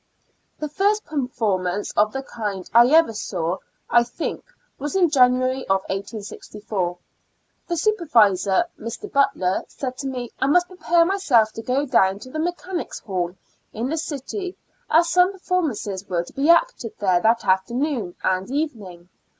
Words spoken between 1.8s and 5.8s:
of the kind I ever saw, I think, was in January